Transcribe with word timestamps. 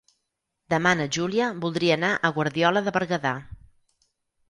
Demà 0.73 0.93
na 1.01 1.07
Júlia 1.19 1.51
voldria 1.67 1.99
anar 1.99 2.11
a 2.31 2.35
Guardiola 2.41 2.87
de 2.89 2.99
Berguedà. 3.01 3.39